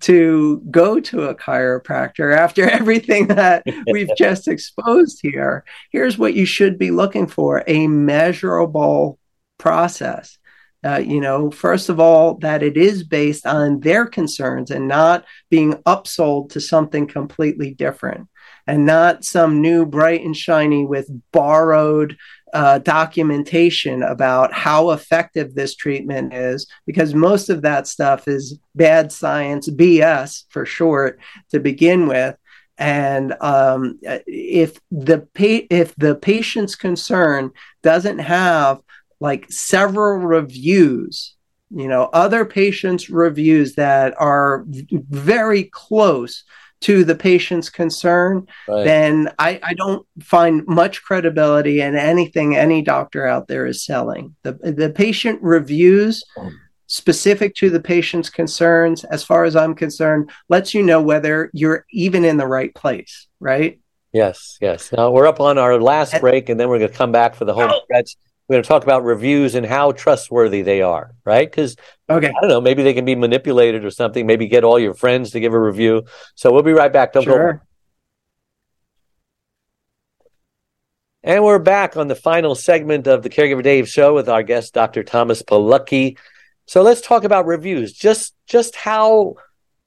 [0.00, 6.44] to go to a chiropractor after everything that we've just exposed here here's what you
[6.44, 9.18] should be looking for a measurable
[9.58, 10.38] process.
[10.84, 15.24] Uh, you know, first of all, that it is based on their concerns and not
[15.50, 18.28] being upsold to something completely different
[18.66, 22.16] and not some new bright and shiny with borrowed
[22.52, 29.12] uh, documentation about how effective this treatment is, because most of that stuff is bad
[29.12, 31.18] science, BS for short,
[31.50, 32.36] to begin with.
[32.78, 37.50] And um, if the pa- if the patient's concern
[37.82, 38.80] doesn't have
[39.18, 41.36] like several reviews
[41.70, 46.44] you know other patients reviews that are very close
[46.82, 48.84] to the patient's concern right.
[48.84, 54.36] then I, I don't find much credibility in anything any doctor out there is selling.
[54.42, 56.52] The, the patient reviews mm.
[56.86, 59.04] specific to the patient's concerns.
[59.04, 63.26] As far as i'm concerned lets you know whether you're even in the right place
[63.40, 63.80] right?
[64.12, 64.92] Yes yes.
[64.92, 67.34] Now we're up on our last and, break and then we're going to come back
[67.34, 67.80] for the home oh.
[67.84, 68.16] stretch
[68.48, 71.50] we're going to talk about reviews and how trustworthy they are, right?
[71.50, 71.76] Because
[72.08, 74.26] okay, I don't know, maybe they can be manipulated or something.
[74.26, 76.04] Maybe get all your friends to give a review.
[76.36, 77.12] So we'll be right back.
[77.12, 77.52] Don't sure.
[77.54, 77.60] go.
[81.24, 84.74] And we're back on the final segment of the Caregiver Dave show with our guest,
[84.74, 85.02] Dr.
[85.02, 86.16] Thomas Polucki.
[86.66, 87.92] So let's talk about reviews.
[87.92, 89.34] Just just how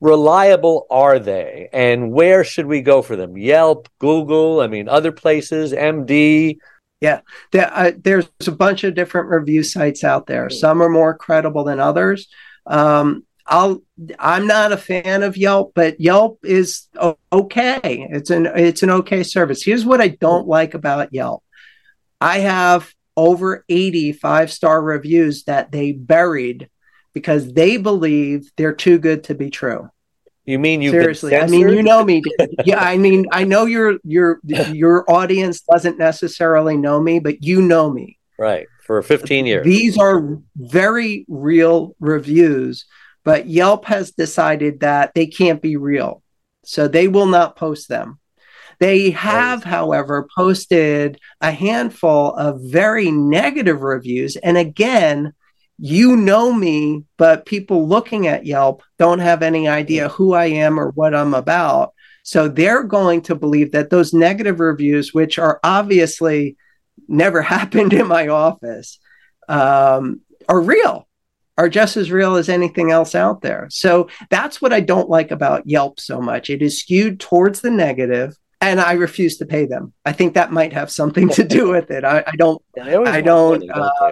[0.01, 3.37] reliable are they, and where should we go for them?
[3.37, 6.57] Yelp, Google, I mean, other places, MD.
[7.01, 7.21] Yeah,
[7.51, 10.49] there, uh, there's a bunch of different review sites out there.
[10.49, 12.27] Some are more credible than others.
[12.65, 13.81] Um, I'll
[14.19, 16.87] I'm not a fan of Yelp, but Yelp is
[17.33, 18.07] okay.
[18.11, 19.63] It's an it's an okay service.
[19.63, 21.43] Here's what I don't like about Yelp.
[22.21, 26.69] I have over 80 five-star reviews that they buried
[27.13, 29.89] because they believe they're too good to be true.
[30.49, 31.35] You mean you seriously?
[31.35, 32.23] I mean, you know me.
[32.65, 37.61] yeah, I mean, I know your your your audience doesn't necessarily know me, but you
[37.61, 38.17] know me.
[38.39, 39.63] Right for 15 years.
[39.63, 42.85] These are very real reviews,
[43.23, 46.23] but Yelp has decided that they can't be real,
[46.65, 48.19] so they will not post them.
[48.79, 55.33] They have, however, posted a handful of very negative reviews, and again,
[55.79, 60.77] you know me, but people looking at Yelp don't have any idea who I am
[60.79, 61.93] or what I'm about.
[62.23, 66.57] So they're going to believe that those negative reviews, which are obviously
[67.07, 68.99] never happened in my office,
[69.47, 71.07] um, are real,
[71.57, 73.67] are just as real as anything else out there.
[73.69, 76.49] So that's what I don't like about Yelp so much.
[76.49, 79.93] It is skewed towards the negative, and I refuse to pay them.
[80.05, 82.03] I think that might have something to do with it.
[82.03, 82.61] I, I don't.
[82.79, 83.69] I don't.
[83.69, 84.11] Uh,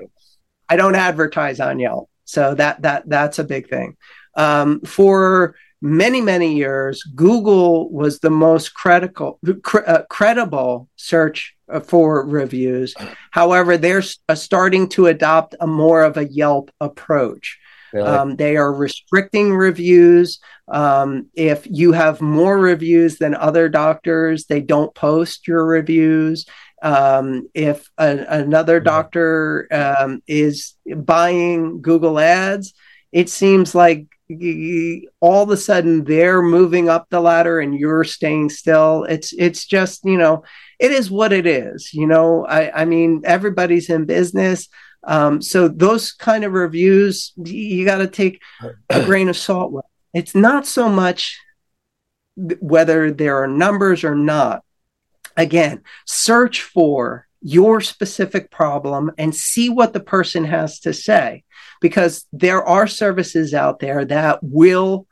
[0.70, 3.96] I don't advertise on Yelp, so that that that's a big thing.
[4.36, 11.80] Um, for many many years, Google was the most critical cr- uh, credible search uh,
[11.80, 12.96] for reviews.
[13.32, 17.60] However, they're uh, starting to adopt a more of a Yelp approach.
[17.94, 18.08] Really?
[18.10, 20.40] Um, they are restricting reviews.
[20.68, 26.46] Um, if you have more reviews than other doctors, they don't post your reviews.
[26.82, 32.74] Um, if a, another doctor um, is buying Google Ads,
[33.12, 34.06] it seems like
[35.20, 39.06] all of a sudden they're moving up the ladder and you're staying still.
[39.06, 40.44] It's it's just you know
[40.80, 41.94] it is what it is.
[41.94, 44.68] You know, I, I mean everybody's in business.
[45.04, 48.42] Um, so those kind of reviews you got to take
[48.90, 49.86] a grain of salt with.
[50.14, 51.40] It's not so much
[52.36, 54.64] whether there are numbers or not
[55.38, 61.44] again, search for your specific problem and see what the person has to say
[61.80, 65.08] because there are services out there that will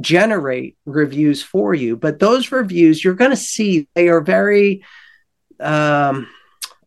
[0.00, 1.96] generate reviews for you.
[1.96, 4.84] But those reviews you're going to see they are very
[5.58, 6.26] um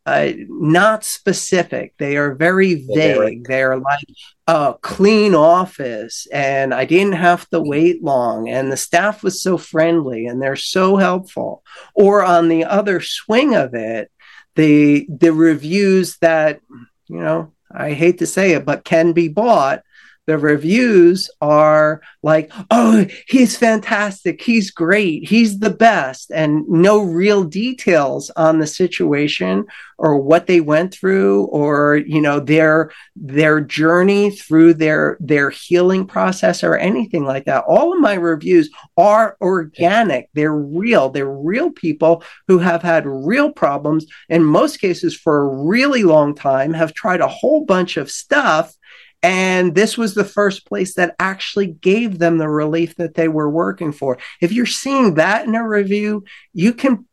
[0.06, 1.94] uh, not specific.
[1.98, 3.48] They are very vague.
[3.48, 4.08] They're like
[4.48, 9.58] a clean office, and I didn't have to wait long, and the staff was so
[9.58, 11.64] friendly, and they're so helpful.
[11.96, 14.12] Or on the other swing of it,
[14.56, 16.60] the the reviews that
[17.08, 19.84] you know I hate to say it, but can be bought
[20.26, 24.42] the reviews are like, oh, he's fantastic.
[24.42, 25.28] He's great.
[25.28, 26.32] He's the best.
[26.32, 29.66] And no real details on the situation
[29.98, 36.08] or what they went through or, you know, their, their journey through their, their healing
[36.08, 37.66] process or anything like that.
[37.68, 40.30] All of my reviews are organic.
[40.34, 41.10] They're real.
[41.10, 46.34] They're real people who have had real problems in most cases for a really long
[46.34, 48.74] time, have tried a whole bunch of stuff
[49.24, 53.50] and this was the first place that actually gave them the relief that they were
[53.50, 54.18] working for.
[54.42, 57.08] If you're seeing that in a review, you can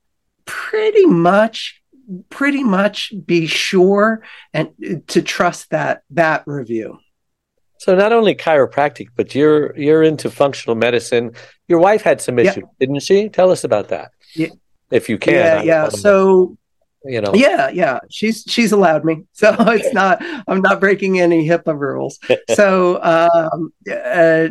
[0.44, 1.80] pretty much
[2.28, 6.98] pretty much be sure and uh, to trust that that review.
[7.78, 11.32] So not only chiropractic, but you're you're into functional medicine.
[11.68, 13.28] Your wife had some issues, didn't she?
[13.28, 14.10] Tell us about that.
[14.34, 14.48] Yeah.
[14.90, 15.34] If you can.
[15.34, 15.88] Yeah, yeah.
[15.88, 16.58] So
[17.04, 17.32] you know.
[17.34, 18.00] Yeah yeah.
[18.10, 19.24] She's she's allowed me.
[19.32, 22.18] So it's not i'm not breaking any hipaa rules.
[22.50, 24.48] So um uh,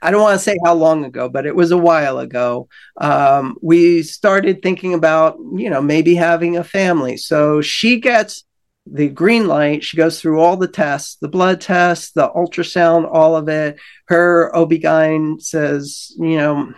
[0.00, 2.68] i don't want to say how long ago but it was a while ago.
[3.00, 7.16] Um we started thinking about you know maybe having a family.
[7.16, 8.44] So she gets
[8.86, 9.84] the green light.
[9.84, 13.78] She goes through all the tests the blood tests the ultrasound all of it.
[14.06, 16.72] Her ob-gyn says you know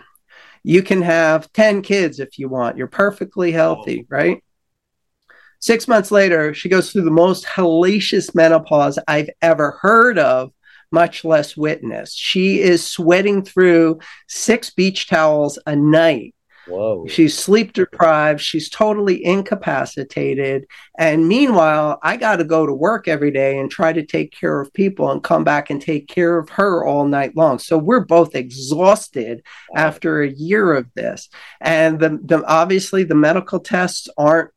[0.65, 2.77] you can have 10 kids if you want.
[2.77, 4.41] You're perfectly healthy right
[5.63, 10.51] Six months later, she goes through the most hellacious menopause I've ever heard of,
[10.91, 12.17] much less witnessed.
[12.19, 16.35] She is sweating through six beach towels a night.
[16.67, 17.07] Whoa.
[17.07, 18.41] She's sleep deprived.
[18.41, 20.65] She's totally incapacitated.
[20.99, 24.59] And meanwhile, I got to go to work every day and try to take care
[24.59, 27.57] of people and come back and take care of her all night long.
[27.59, 29.43] So we're both exhausted
[29.73, 31.29] after a year of this.
[31.61, 34.51] And the, the obviously the medical tests aren't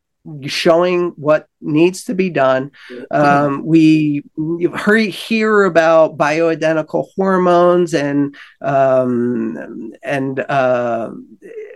[0.46, 2.70] showing what needs to be done.
[3.10, 4.22] Um, we
[5.10, 11.10] hear about bioidentical hormones and um, and uh,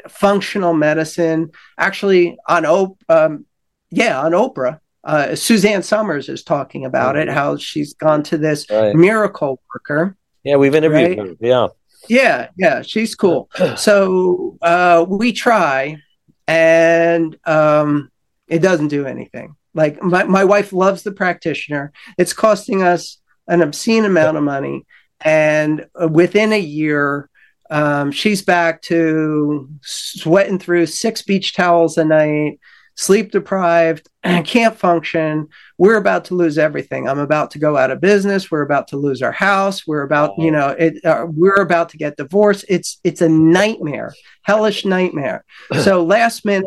[0.08, 1.50] functional medicine.
[1.78, 3.46] Actually, on Op- um,
[3.90, 7.28] yeah, on Oprah, uh, Suzanne Somers is talking about it.
[7.28, 8.94] How she's gone to this right.
[8.94, 10.16] miracle worker.
[10.44, 11.28] Yeah, we've interviewed right?
[11.28, 11.34] her.
[11.40, 11.68] Yeah.
[12.08, 13.50] Yeah, yeah, she's cool.
[13.76, 15.98] So uh, we try,
[16.46, 18.10] and um,
[18.50, 19.54] it doesn't do anything.
[19.72, 21.92] Like my, my wife loves the practitioner.
[22.18, 24.84] It's costing us an obscene amount of money.
[25.20, 27.30] And within a year,
[27.70, 32.58] um, she's back to sweating through six beach towels a night,
[32.96, 35.46] sleep deprived, can't function.
[35.78, 37.08] We're about to lose everything.
[37.08, 38.50] I'm about to go out of business.
[38.50, 39.86] We're about to lose our house.
[39.86, 42.64] We're about, you know, it, uh, we're about to get divorced.
[42.68, 45.44] It's it's a nightmare, hellish nightmare.
[45.80, 46.66] So last minute,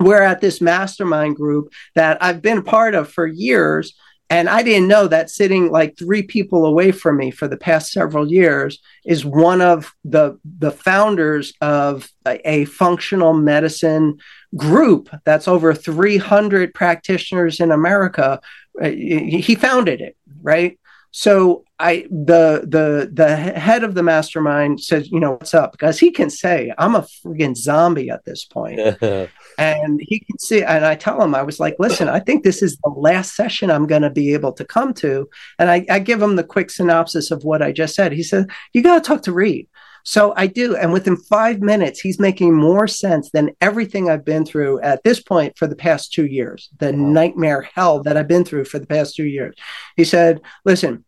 [0.00, 3.94] we're at this mastermind group that I've been part of for years.
[4.30, 7.92] And I didn't know that sitting like three people away from me for the past
[7.92, 14.18] several years is one of the the founders of a, a functional medicine
[14.56, 18.40] group that's over 300 practitioners in America.
[18.82, 20.78] Uh, he founded it, right?
[21.10, 25.70] So I the the the head of the mastermind says, you know, what's up?
[25.70, 28.80] Because he can say, I'm a freaking zombie at this point.
[29.58, 32.62] and he can see and I tell him, I was like, listen, I think this
[32.62, 35.28] is the last session I'm gonna be able to come to.
[35.58, 38.12] And I, I give him the quick synopsis of what I just said.
[38.12, 39.68] He said, You gotta talk to Reed.
[40.04, 40.76] So I do.
[40.76, 45.20] And within five minutes, he's making more sense than everything I've been through at this
[45.20, 46.98] point for the past two years, the wow.
[46.98, 49.56] nightmare hell that I've been through for the past two years.
[49.96, 51.04] He said, listen,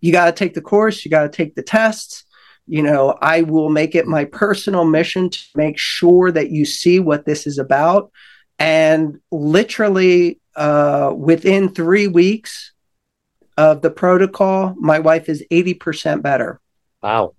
[0.00, 2.24] you got to take the course, you got to take the tests.
[2.66, 6.98] You know, I will make it my personal mission to make sure that you see
[6.98, 8.10] what this is about.
[8.58, 12.72] And literally uh, within three weeks
[13.56, 16.60] of the protocol, my wife is 80% better.
[17.02, 17.34] Wow.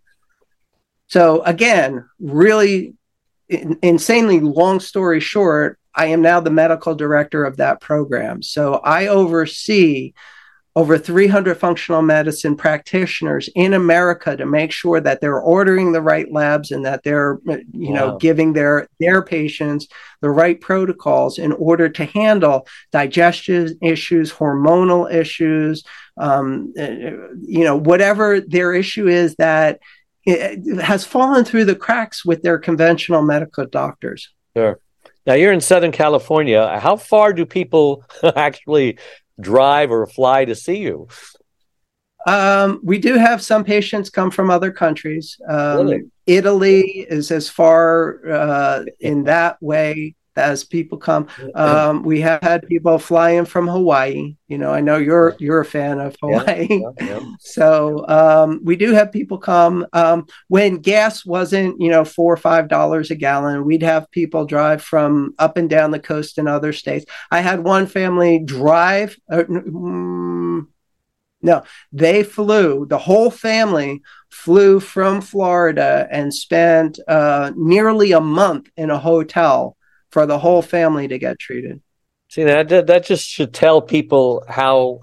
[1.08, 2.94] So again, really
[3.50, 8.42] insanely long story short, I am now the medical director of that program.
[8.42, 10.14] So I oversee
[10.78, 16.30] over 300 functional medicine practitioners in America to make sure that they're ordering the right
[16.32, 17.94] labs and that they're you wow.
[17.94, 19.88] know giving their their patients
[20.22, 25.84] the right protocols in order to handle digestion issues, hormonal issues,
[26.18, 29.80] um, you know whatever their issue is that
[30.82, 34.34] has fallen through the cracks with their conventional medical doctors.
[34.58, 34.80] Sure.
[35.26, 36.80] Now you're in Southern California.
[36.80, 38.04] How far do people
[38.36, 38.98] actually
[39.40, 41.08] drive or fly to see you?
[42.28, 45.40] Um, we do have some patients come from other countries.
[45.48, 46.04] Um, Really?
[46.26, 51.28] Italy is as far uh, in that way as people come.
[51.54, 54.36] Um, we have had people flying from Hawaii.
[54.48, 56.68] You know, I know you're you're a fan of Hawaii.
[56.70, 57.20] Yeah, yeah.
[57.40, 59.86] So um, we do have people come.
[59.94, 64.46] Um, when gas wasn't, you know, four or five dollars a gallon, we'd have people
[64.46, 67.06] drive from up and down the coast in other states.
[67.32, 69.18] I had one family drive.
[69.30, 70.68] Uh, mm,
[71.42, 72.88] no, they flew.
[72.88, 79.78] The whole family flew from Florida and spent uh, nearly a month in a hotel
[80.16, 81.82] for the whole family to get treated.
[82.30, 85.02] See that that just should tell people how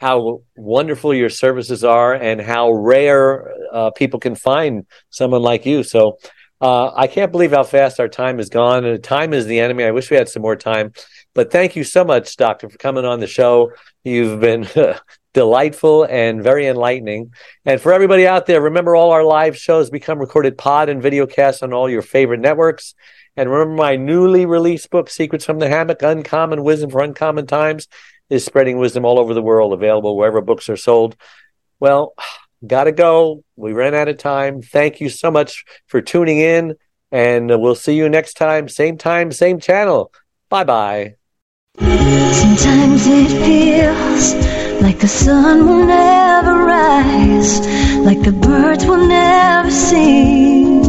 [0.00, 5.82] how wonderful your services are and how rare uh, people can find someone like you.
[5.82, 6.16] So
[6.62, 8.86] uh, I can't believe how fast our time is gone.
[8.86, 9.84] And time is the enemy.
[9.84, 10.94] I wish we had some more time.
[11.34, 13.70] But thank you so much, Doctor, for coming on the show.
[14.02, 14.66] You've been
[15.34, 17.34] delightful and very enlightening.
[17.66, 21.26] And for everybody out there, remember all our live shows become recorded pod and video
[21.26, 22.94] casts on all your favorite networks.
[23.36, 27.88] And remember my newly released book, Secrets from the Hammock Uncommon Wisdom for Uncommon Times,
[28.30, 31.16] is spreading wisdom all over the world, available wherever books are sold.
[31.80, 32.14] Well,
[32.66, 33.44] gotta go.
[33.56, 34.62] We ran out of time.
[34.62, 36.76] Thank you so much for tuning in,
[37.10, 40.12] and we'll see you next time, same time, same channel.
[40.48, 41.14] Bye bye.
[41.78, 44.34] Sometimes it feels
[44.80, 47.60] like the sun will never rise,
[47.98, 50.83] like the birds will never sing.